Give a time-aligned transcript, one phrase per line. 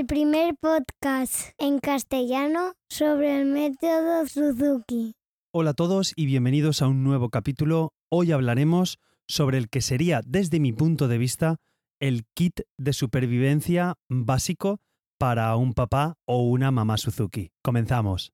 [0.00, 5.12] el primer podcast en castellano sobre el método Suzuki.
[5.52, 7.90] Hola a todos y bienvenidos a un nuevo capítulo.
[8.10, 11.56] Hoy hablaremos sobre el que sería, desde mi punto de vista,
[12.00, 14.80] el kit de supervivencia básico
[15.18, 17.50] para un papá o una mamá Suzuki.
[17.62, 18.32] Comenzamos.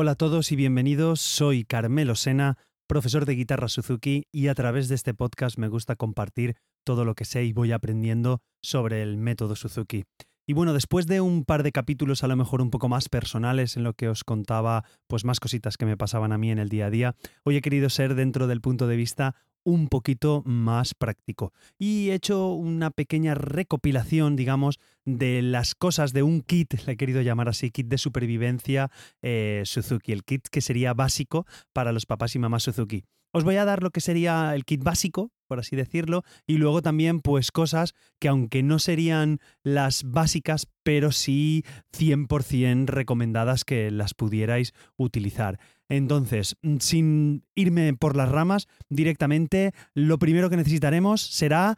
[0.00, 1.20] Hola a todos y bienvenidos.
[1.20, 2.56] Soy Carmelo Sena,
[2.86, 7.16] profesor de guitarra Suzuki y a través de este podcast me gusta compartir todo lo
[7.16, 10.04] que sé y voy aprendiendo sobre el método Suzuki.
[10.46, 13.76] Y bueno, después de un par de capítulos a lo mejor un poco más personales
[13.76, 16.68] en lo que os contaba pues más cositas que me pasaban a mí en el
[16.68, 19.34] día a día, hoy he querido ser dentro del punto de vista
[19.68, 21.52] un poquito más práctico.
[21.78, 26.96] Y he hecho una pequeña recopilación, digamos, de las cosas de un kit, le he
[26.96, 32.06] querido llamar así, kit de supervivencia eh, Suzuki, el kit que sería básico para los
[32.06, 33.04] papás y mamás Suzuki.
[33.30, 36.80] Os voy a dar lo que sería el kit básico, por así decirlo, y luego
[36.80, 44.14] también pues cosas que aunque no serían las básicas, pero sí 100% recomendadas que las
[44.14, 45.58] pudierais utilizar.
[45.88, 51.76] Entonces, sin irme por las ramas, directamente lo primero que necesitaremos será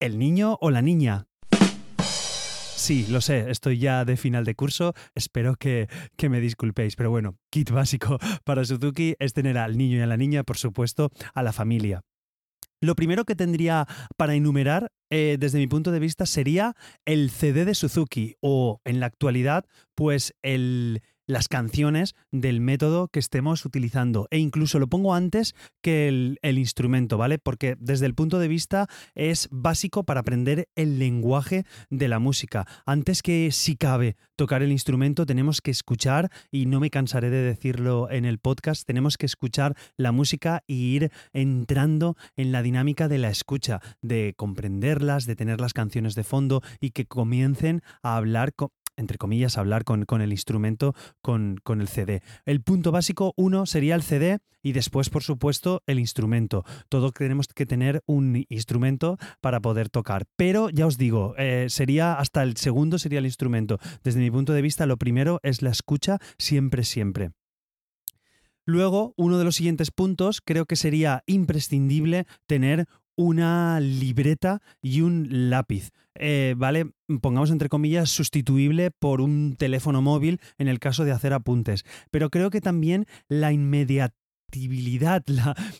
[0.00, 1.26] el niño o la niña.
[2.82, 7.10] Sí, lo sé, estoy ya de final de curso, espero que, que, me disculpéis, pero
[7.10, 11.12] bueno, kit básico para Suzuki es tener al niño y a la niña, por supuesto,
[11.32, 12.02] a la familia.
[12.82, 13.86] Lo primero que tendría
[14.16, 18.98] para enumerar, eh, desde mi punto de vista, sería el CD de Suzuki o, en
[18.98, 19.64] la actualidad,
[19.94, 24.26] pues el, las canciones del método que estemos utilizando.
[24.30, 27.38] E incluso lo pongo antes que el, instrumento, ¿vale?
[27.38, 32.66] Porque desde el punto de vista es básico para aprender el lenguaje de la música.
[32.86, 37.42] Antes que, si cabe, tocar el instrumento, tenemos que escuchar, y no me cansaré de
[37.42, 43.08] decirlo en el podcast, tenemos que escuchar la música y ir entrando en la dinámica
[43.08, 48.16] de la escucha, de comprenderlas, de tener las canciones de fondo y que comiencen a
[48.16, 48.52] hablar
[48.96, 52.22] entre comillas, hablar con, con el instrumento, con, con, el CD.
[52.44, 56.64] El punto básico, uno, sería el CD y después, por supuesto, el instrumento.
[56.88, 60.26] Todos tenemos que tener un instrumento para poder tocar.
[60.36, 63.78] Pero ya os digo, eh, sería hasta el segundo sería el instrumento.
[64.02, 67.32] Desde mi punto de vista, lo primero es la escucha siempre, siempre.
[68.64, 72.86] Luego, uno de los siguientes puntos, creo que sería imprescindible tener
[73.22, 75.90] una libreta y un lápiz.
[76.14, 76.90] Eh, ¿Vale?
[77.20, 81.84] Pongamos entre comillas, sustituible por un teléfono móvil en el caso de hacer apuntes.
[82.10, 84.22] Pero creo que también la inmediatez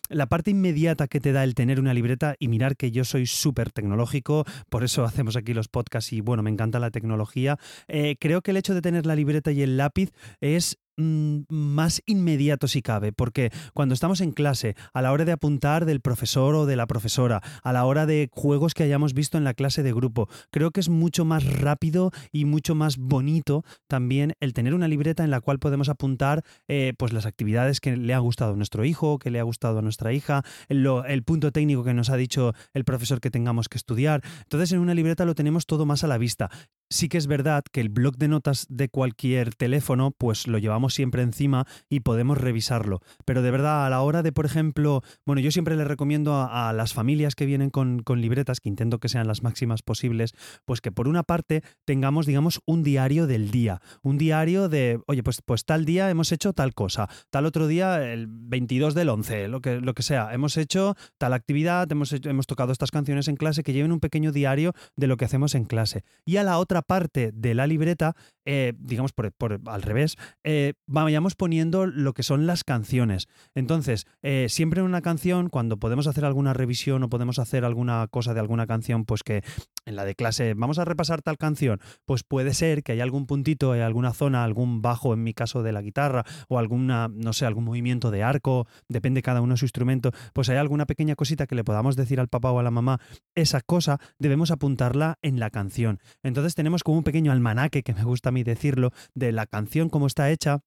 [0.09, 3.27] la, parte inmediata que te da el tener una libreta y mirar que yo soy
[3.27, 7.59] súper tecnológico, por eso hacemos aquí los podcasts y bueno, me encanta la tecnología.
[7.89, 10.11] Eh, creo que el hecho de tener la libreta y el lápiz
[10.41, 15.85] es más inmediato si cabe, porque cuando estamos en clase, a la hora de apuntar
[15.85, 19.45] del profesor o de la profesora, a la hora de juegos que hayamos visto en
[19.45, 24.35] la clase de grupo, creo que es mucho más rápido y mucho más bonito también
[24.41, 28.15] el tener una libreta en la cual podemos apuntar eh, pues las actividades que le
[28.15, 31.85] ha gustado a nuestro hijo, que le ha gustado a nuestra hija, el punto técnico
[31.85, 34.23] que nos ha dicho el profesor que tengamos que estudiar.
[34.43, 36.51] Entonces en una libreta lo tenemos todo más a la vista
[36.93, 40.95] sí que es verdad que el blog de notas de cualquier teléfono, pues lo llevamos
[40.95, 43.01] siempre encima y podemos revisarlo.
[43.25, 46.73] Pero de verdad, a la hora de, por ejemplo, bueno, yo siempre le recomiendo a,
[46.73, 50.81] las familias que vienen con, con, libretas, que intento que sean las máximas posibles, pues
[50.81, 53.81] que por una parte tengamos, digamos, un diario del día.
[54.03, 58.13] Un diario de, oye, pues, pues tal día hemos hecho tal cosa, tal otro día,
[58.13, 62.47] el 22 del 11, lo que, lo que sea, hemos hecho tal actividad, hemos, hemos
[62.47, 65.65] tocado estas canciones en clase, que lleven un pequeño diario de lo que hacemos en
[65.65, 66.05] clase.
[66.25, 69.33] Y a la otra parte de la libreta, eh, digamos por,
[69.67, 73.29] al revés, eh, vayamos poniendo lo que son las canciones.
[73.55, 78.07] Entonces, eh, siempre en una canción, cuando podemos hacer alguna revisión o podemos hacer alguna
[78.09, 79.43] cosa de alguna canción, pues que
[79.85, 83.27] en la de clase vamos a repasar tal canción, pues puede ser que haya algún
[83.27, 87.47] puntito, alguna zona, algún bajo en mi caso de la guitarra o alguna, no sé,
[87.47, 91.47] algún movimiento de arco, depende cada uno de su instrumento, pues hay alguna pequeña cosita
[91.47, 93.01] que le podamos decir al papá o a la mamá,
[93.35, 96.01] esa cosa debemos apuntarla en la canción.
[96.23, 99.89] Entonces tenemos como un pequeño almanaque, que me gusta a mí decirlo, de la canción
[99.89, 100.61] como está hecha,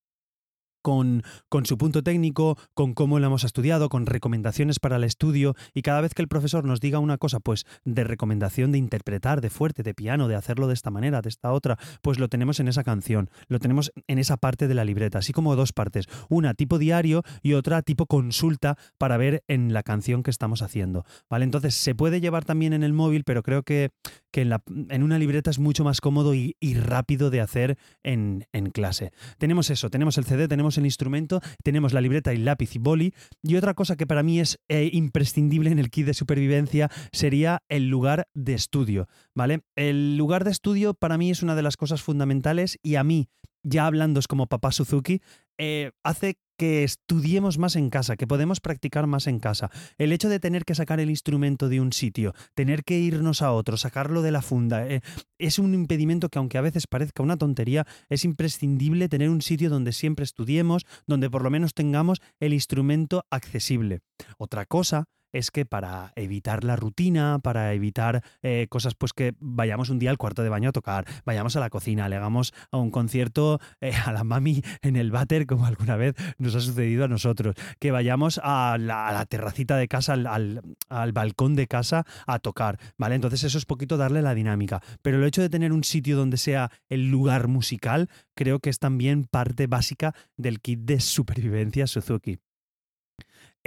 [0.86, 5.56] con, con, su punto técnico, con cómo lo hemos estudiado, con recomendaciones para el estudio
[5.74, 9.42] y cada vez que el profesor nos diga una cosa, pues de recomendación de interpretar,
[9.42, 12.60] de fuerte, de piano, de hacerlo de esta manera, de esta otra, pues lo tenemos
[12.60, 16.06] en esa canción, lo tenemos en esa parte de la libreta, así como dos partes,
[16.30, 21.04] una tipo diario y otra tipo consulta para ver en la canción que estamos haciendo,
[21.32, 21.46] ¿vale?
[21.46, 23.90] Entonces se puede llevar también en el móvil, pero creo que,
[24.30, 29.14] que en, una libreta es mucho más cómodo y, rápido de hacer en clase.
[29.40, 33.14] Tenemos eso, tenemos el CD, tenemos el instrumento, tenemos la libreta y lápiz y boli.
[33.44, 37.64] Y otra cosa que para mí es eh, imprescindible en el kit de supervivencia sería
[37.70, 39.62] el lugar de estudio, ¿vale?
[39.76, 43.30] El lugar de estudio para mí es una de las cosas fundamentales y a mí,
[43.64, 45.22] ya hablando como papá Suzuki,
[45.58, 49.70] eh, hace que estudiemos más en casa, que podemos practicar más en casa.
[49.98, 53.52] El hecho de tener que sacar el instrumento de un sitio, tener que irnos a
[53.52, 55.02] otro, sacarlo de la funda, eh,
[55.38, 59.70] es un impedimento que aunque a veces parezca una tontería, es imprescindible tener un sitio
[59.70, 64.00] donde siempre estudiemos, donde por lo menos tengamos el instrumento accesible.
[64.38, 65.06] Otra cosa
[65.36, 70.10] es que para evitar la rutina, para evitar eh, cosas pues que vayamos un día
[70.10, 73.60] al cuarto de baño a tocar, vayamos a la cocina, le hagamos a un concierto
[73.82, 77.56] eh, a la mami en el váter, como alguna vez nos ha sucedido a nosotros,
[77.80, 83.16] que vayamos a la, terracita de casa, al, al, balcón de casa a tocar, ¿vale?
[83.16, 86.38] Entonces eso es poquito darle la dinámica, pero el hecho de tener un sitio donde
[86.38, 92.40] sea el lugar musical, creo que es también parte básica del kit de supervivencia Suzuki.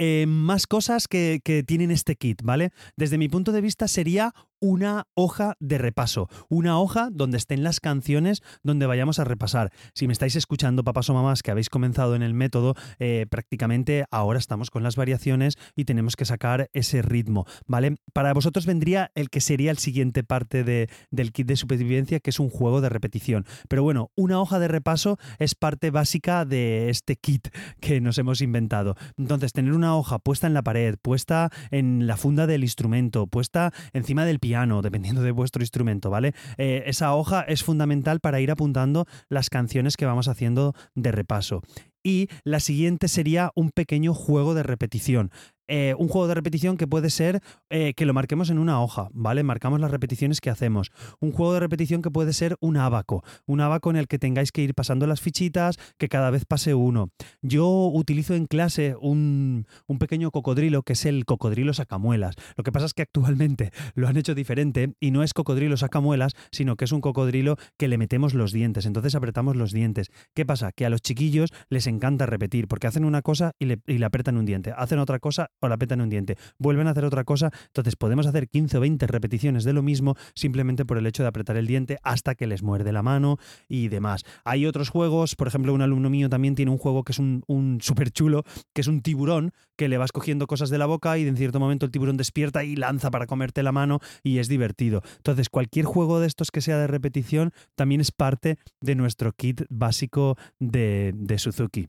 [0.01, 2.71] Eh, más cosas que, que, tienen este kit, ¿vale?
[2.95, 7.79] Desde mi punto de vista sería una hoja de repaso, una hoja donde estén las
[7.79, 9.71] canciones donde vayamos a repasar.
[9.93, 14.05] Si me estáis escuchando, papás o mamás, que habéis comenzado en el método, eh, prácticamente
[14.11, 17.95] ahora estamos con las variaciones y tenemos que sacar ese ritmo, ¿vale?
[18.13, 22.29] Para vosotros vendría el que sería el siguiente parte de, del kit de supervivencia, que
[22.29, 23.45] es un juego de repetición.
[23.67, 28.41] Pero bueno, una hoja de repaso es parte básica de este kit que nos hemos
[28.41, 28.95] inventado.
[29.17, 33.71] Entonces, tener una hoja puesta en la pared, puesta en la funda del instrumento, puesta
[33.93, 34.48] encima del piano,
[34.81, 36.33] dependiendo de vuestro instrumento, ¿vale?
[36.57, 41.61] Eh, esa hoja es fundamental para ir apuntando las canciones que vamos haciendo de repaso.
[42.03, 45.31] Y la siguiente sería un pequeño juego de repetición.
[45.71, 49.09] Eh, un juego de repetición que puede ser eh, que lo marquemos en una hoja,
[49.13, 49.43] ¿vale?
[49.43, 50.91] Marcamos las repeticiones que hacemos.
[51.19, 54.51] Un juego de repetición que puede ser un abaco, un abaco en el que tengáis
[54.51, 57.11] que ir pasando las fichitas, que cada vez pase uno.
[57.43, 62.35] Yo utilizo en clase un, un pequeño cocodrilo que es el cocodrilo sacamuelas.
[62.57, 66.33] Lo que pasa es que actualmente lo han hecho diferente y no es cocodrilo sacamuelas,
[66.51, 70.09] sino que es un cocodrilo que le metemos los dientes, entonces apretamos los dientes.
[70.33, 70.71] ¿Qué pasa?
[70.71, 74.05] Que a los chiquillos les encanta repetir, porque hacen una cosa y le, y le
[74.05, 77.23] apretan un diente, hacen otra cosa o la petan un diente, vuelven a hacer otra
[77.23, 81.23] cosa, entonces podemos hacer 15 o 20 repeticiones de lo mismo simplemente por el hecho
[81.23, 84.23] de apretar el diente hasta que les muerde la mano y demás.
[84.43, 87.43] Hay otros juegos, por ejemplo, un alumno mío también tiene un juego que es un,
[87.47, 91.17] un súper chulo, que es un tiburón, que le vas cogiendo cosas de la boca
[91.17, 94.47] y en cierto momento el tiburón despierta y lanza para comerte la mano y es
[94.47, 95.01] divertido.
[95.17, 99.61] Entonces, cualquier juego de estos que sea de repetición también es parte de nuestro kit
[99.69, 101.87] básico de, de Suzuki.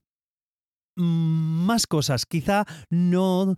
[0.96, 2.26] Mm, más cosas.
[2.26, 3.56] Quizá no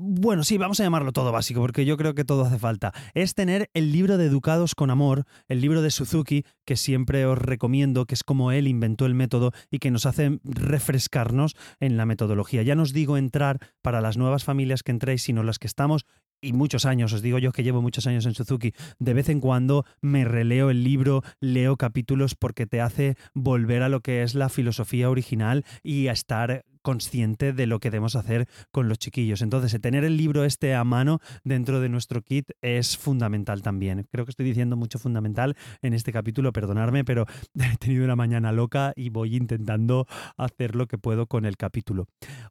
[0.00, 2.92] bueno, sí, vamos a llamarlo todo básico, porque yo creo que todo hace falta.
[3.14, 7.36] Es tener el libro de Educados con Amor, el libro de Suzuki, que siempre os
[7.36, 12.06] recomiendo, que es como él inventó el método y que nos hace refrescarnos en la
[12.06, 12.62] metodología.
[12.62, 16.06] Ya nos digo entrar para las nuevas familias que entréis, sino las que estamos
[16.40, 19.40] y muchos años, os digo yo que llevo muchos años en Suzuki, de vez en
[19.40, 24.34] cuando me releo el libro, leo capítulos porque te hace volver a lo que es
[24.34, 29.42] la filosofía original y a estar consciente de lo que debemos hacer con los chiquillos.
[29.42, 34.06] Entonces, tener el libro este a mano dentro de nuestro kit es fundamental también.
[34.10, 38.52] Creo que estoy diciendo mucho fundamental en este capítulo, perdonarme, pero he tenido una mañana
[38.52, 40.06] loca y voy intentando
[40.36, 42.06] hacer lo que puedo con el capítulo.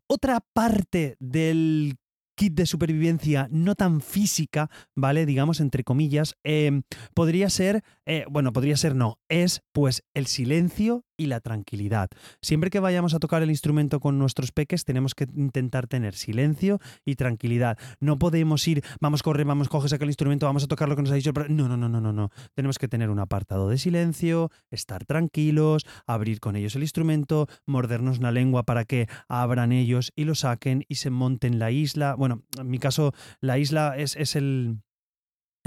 [0.08, 1.98] Otra parte del
[2.38, 5.26] kit de supervivencia no tan física, ¿vale?
[5.26, 6.82] Digamos, entre comillas, eh,
[7.14, 12.10] podría ser, eh, bueno, podría ser no, es pues el silencio y la tranquilidad.
[12.42, 16.80] Siempre que vayamos a tocar el instrumento con nuestros peques, tenemos que intentar tener silencio
[17.06, 17.78] y tranquilidad.
[18.00, 21.12] No podemos ir, vamos, correr, vamos, coges aquel instrumento, vamos a tocar lo que nos
[21.12, 21.34] ha dicho.
[21.50, 22.30] No, no, no, no, no, no.
[22.54, 28.20] Tenemos que tener un apartado de silencio, estar tranquilos, abrir con ellos el instrumento, mordernos
[28.20, 32.16] la lengua para que abran ellos y lo saquen y se monten la isla.
[32.16, 34.80] Bueno, en mi caso, la isla es, es el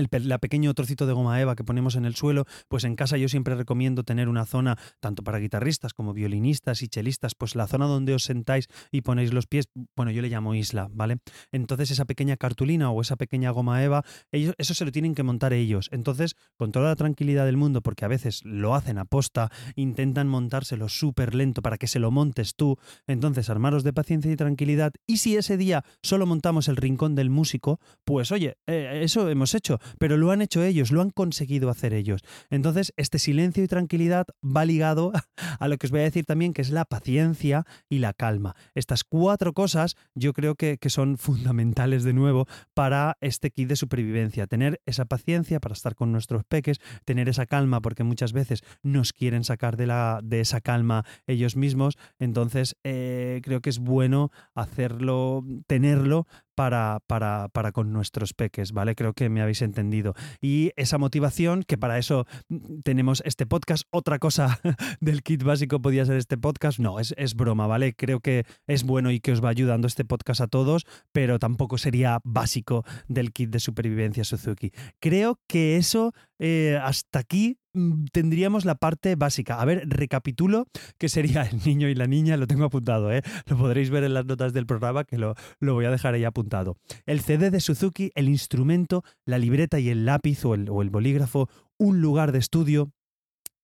[0.00, 3.16] el la pequeño trocito de goma eva que ponemos en el suelo, pues en casa
[3.16, 7.66] yo siempre recomiendo tener una zona, tanto para guitarristas como violinistas y chelistas, pues la
[7.66, 11.18] zona donde os sentáis y ponéis los pies, bueno, yo le llamo isla, ¿vale?
[11.52, 15.22] Entonces esa pequeña cartulina o esa pequeña goma eva, ellos, eso se lo tienen que
[15.22, 15.88] montar ellos.
[15.92, 20.28] Entonces, con toda la tranquilidad del mundo, porque a veces lo hacen a posta, intentan
[20.28, 24.92] montárselo súper lento para que se lo montes tú, entonces armaros de paciencia y tranquilidad.
[25.06, 29.54] Y si ese día solo montamos el rincón del músico, pues oye, eh, eso hemos
[29.54, 32.22] hecho pero lo han hecho ellos, lo han conseguido hacer ellos.
[32.50, 35.12] Entonces, este silencio y tranquilidad va ligado
[35.58, 38.54] a lo que os voy a decir también, que es la paciencia y la calma.
[38.74, 43.76] Estas cuatro cosas yo creo que, que son fundamentales de nuevo para este kit de
[43.76, 44.46] supervivencia.
[44.46, 49.12] Tener esa paciencia para estar con nuestros peques, tener esa calma, porque muchas veces nos
[49.12, 51.96] quieren sacar de, la, de esa calma ellos mismos.
[52.18, 56.26] Entonces, eh, creo que es bueno hacerlo, tenerlo
[56.60, 58.94] para, para, para, con nuestros peques, ¿vale?
[58.94, 60.12] Creo que me habéis entendido.
[60.42, 64.60] Y esa motivación, que para eso mm, tenemos este podcast, otra cosa
[65.00, 67.94] del kit básico podía ser este podcast, no, es, es broma, ¿vale?
[67.94, 71.78] Creo que es bueno y que os va ayudando este podcast a todos, pero tampoco
[71.78, 74.70] sería básico del kit de supervivencia Suzuki.
[75.00, 79.60] Creo que eso eh, hasta aquí mm, tendríamos la parte básica.
[79.60, 80.66] A ver, recapitulo,
[80.98, 83.22] que sería el niño y la niña, lo tengo apuntado, ¿eh?
[83.46, 86.24] lo podréis ver en las notas del programa, que lo, lo voy a dejar ahí
[86.24, 86.78] apuntado.
[87.06, 90.90] El CD de Suzuki, el instrumento, la libreta y el lápiz o el, o el
[90.90, 92.90] bolígrafo, un lugar de estudio,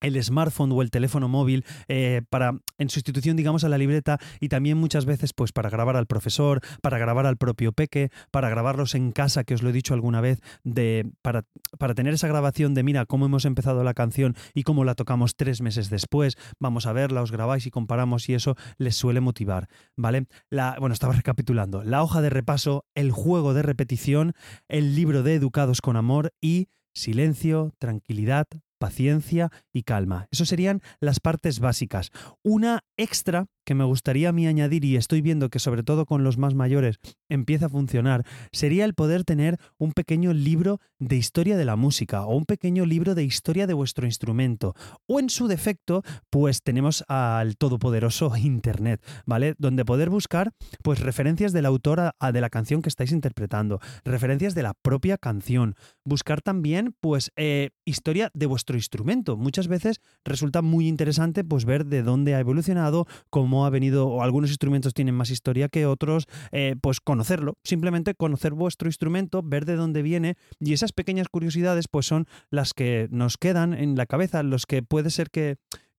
[0.06, 4.48] el smartphone o el teléfono móvil eh, para en sustitución digamos a la libreta y
[4.48, 8.94] también muchas veces pues para grabar al profesor para grabar al propio peque para grabarlos
[8.94, 11.44] en casa que os lo he dicho alguna vez de para,
[11.78, 15.36] para tener esa grabación de mira cómo hemos empezado la canción y cómo la tocamos
[15.36, 19.68] tres meses después vamos a verla os grabáis y comparamos y eso les suele motivar
[19.96, 21.82] vale la bueno estaba recapitulando.
[21.82, 24.32] La hoja de repaso el juego de repetición
[24.68, 28.46] el libro de educados con amor y silencio tranquilidad
[28.78, 30.28] paciencia y calma.
[30.30, 32.10] Eso serían las partes básicas.
[32.42, 36.24] Una extra que me gustaría a mí añadir, y estoy viendo que sobre todo con
[36.24, 36.96] los más mayores
[37.28, 42.24] empieza a funcionar, sería el poder tener un pequeño libro de historia de la música
[42.24, 44.74] o un pequeño libro de historia de vuestro instrumento.
[45.06, 49.56] O en su defecto, pues tenemos al todopoderoso Internet, ¿vale?
[49.58, 54.54] Donde poder buscar pues referencias del autor a, de la canción que estáis interpretando, referencias
[54.54, 59.36] de la propia canción, buscar también pues eh, historia de vuestro instrumento.
[59.36, 64.22] Muchas veces resulta muy interesante pues ver de dónde ha evolucionado, cómo ha venido, o
[64.22, 69.64] algunos instrumentos tienen más historia que otros, eh, pues conocerlo, simplemente conocer vuestro instrumento, ver
[69.64, 74.06] de dónde viene y esas pequeñas curiosidades pues son las que nos quedan en la
[74.06, 75.56] cabeza, los que puede ser que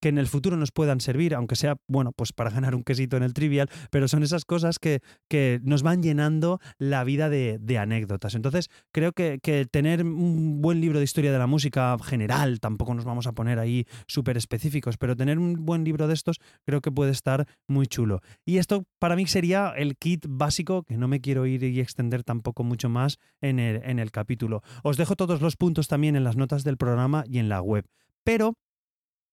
[0.07, 3.17] que en el futuro nos puedan servir, aunque sea, bueno, pues para ganar un quesito
[3.17, 7.77] en el trivial, pero son esas cosas que, que nos van llenando la vida de,
[7.77, 8.33] anécdotas.
[8.33, 12.93] Entonces, creo que, que, tener un buen libro de historia de la música general, tampoco
[12.93, 16.79] nos vamos a poner ahí súper específicos, pero tener un buen libro de estos creo
[16.79, 18.21] que puede estar muy chulo.
[18.45, 22.23] Y esto para mí sería el kit básico, que no me quiero ir y extender
[22.23, 24.63] tampoco mucho más en el, en el capítulo.
[24.83, 27.85] Os dejo todos los puntos también en las notas del programa y en la web.
[28.23, 28.55] Pero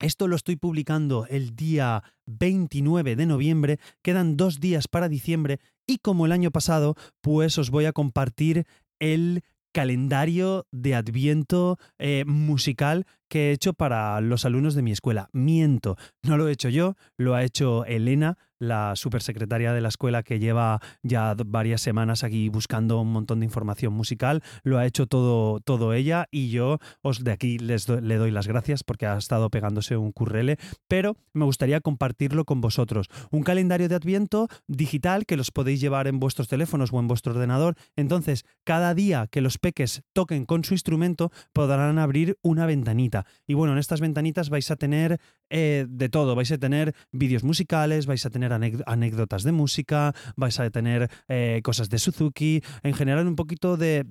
[0.05, 5.99] esto lo estoy publicando el día 29 de noviembre, quedan dos días para diciembre y
[5.99, 8.67] como el año pasado, pues os voy a compartir
[8.99, 9.43] el
[9.73, 15.29] calendario de adviento eh, musical que he hecho para los alumnos de mi escuela.
[15.33, 20.23] Miento, no lo he hecho yo, lo ha hecho Elena, la supersecretaria de la escuela
[20.23, 24.43] que lleva ya varias semanas aquí buscando un montón de información musical.
[24.63, 28.47] Lo ha hecho todo, todo ella y yo os de aquí les le doy las
[28.47, 33.09] gracias porque ha estado pegándose un currele, pero me gustaría compartirlo con vosotros.
[33.31, 37.33] Un calendario de Adviento digital que los podéis llevar en vuestros teléfonos o en vuestro
[37.33, 37.77] ordenador.
[37.97, 43.27] Entonces, cada día que los peques toquen con su instrumento podrán abrir una ventanita.
[43.47, 46.35] Y bueno, en estas ventanitas vais a tener eh, de todo.
[46.35, 51.61] Vais a tener vídeos musicales, vais a tener anécdotas de música, vais a tener eh,
[51.63, 54.05] cosas de Suzuki, en general un poquito de,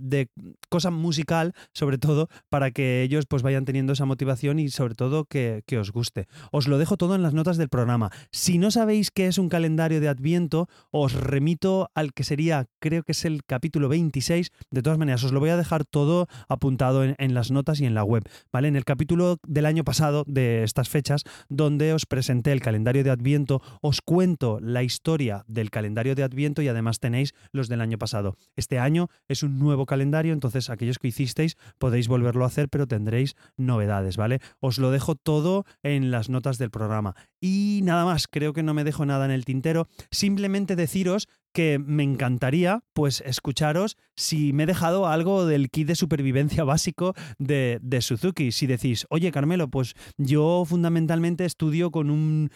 [0.69, 5.25] cosa musical, sobre todo, para que ellos pues vayan teniendo esa motivación y sobre todo
[5.25, 6.27] que, os guste.
[6.51, 8.12] Os lo dejo todo en las notas del programa.
[8.31, 13.03] Si no sabéis qué es un calendario de Adviento, os remito al que sería, creo
[13.03, 14.51] que es el capítulo 26.
[14.69, 17.85] De todas maneras, os lo voy a dejar todo apuntado en, en las notas y
[17.85, 18.23] en la web.
[18.51, 18.67] ¿Vale?
[18.67, 23.09] En el capítulo del año pasado, de estas fechas, donde os presenté el calendario de
[23.09, 24.23] Adviento, os cuento
[24.62, 28.38] la historia del calendario de Adviento y además tenéis los del año pasado.
[28.56, 32.88] Este año es un nuevo calendario, entonces aquellos que hicisteis podéis volverlo a hacer, pero
[32.88, 34.39] tendréis novedades, ¿vale?
[34.60, 37.15] Os lo dejo todo en las notas del programa.
[37.42, 39.88] Y nada más, creo que no me dejo nada en el tintero.
[40.10, 45.95] Simplemente deciros que me encantaría pues escucharos si me he dejado algo del kit de
[45.95, 48.51] supervivencia básico de, Suzuki.
[48.51, 52.50] Si decís, oye Carmelo, pues yo fundamentalmente estudio con un,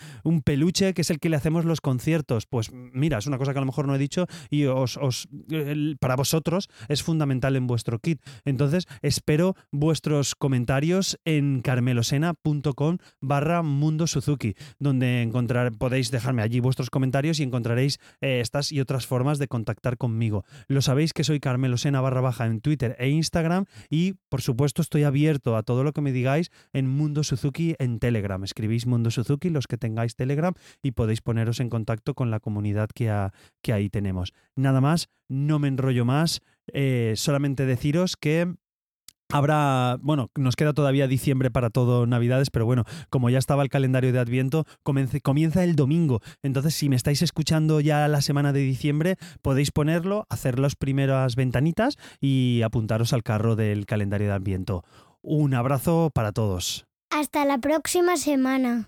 [0.43, 2.45] peluche que es el que le hacemos los conciertos.
[2.47, 4.99] Pues mira, es una cosa que a lo mejor no he dicho y os,
[5.99, 8.21] para vosotros es fundamental en vuestro kit.
[8.45, 16.89] Entonces espero vuestros comentarios en carmelosena.com barra mundo Suzuki, donde encontrar, podéis dejarme allí vuestros
[16.89, 20.45] comentarios y encontraréis eh, estas y otras formas de contactar conmigo.
[20.67, 24.81] Lo sabéis que soy Carmelo Sena barra baja en Twitter e Instagram y por supuesto
[24.81, 28.43] estoy abierto a todo lo que me digáis en Mundo Suzuki en Telegram.
[28.43, 32.89] Escribís Mundo Suzuki los que tengáis Telegram y podéis poneros en contacto con la comunidad
[32.93, 33.13] que,
[33.61, 34.33] que ahí tenemos.
[34.55, 36.41] Nada más, no me enrollo más,
[36.73, 38.55] eh, solamente deciros que
[39.29, 43.69] Habrá, bueno, nos queda todavía diciembre para todo Navidades, pero bueno, como ya estaba el
[43.69, 46.21] calendario de Adviento, comienza el domingo.
[46.43, 51.35] Entonces, si me estáis escuchando ya la semana de diciembre, podéis ponerlo, hacer las primeras
[51.35, 54.83] ventanitas y apuntaros al carro del calendario de Adviento.
[55.21, 56.85] Un abrazo para todos.
[57.09, 58.87] Hasta la próxima semana.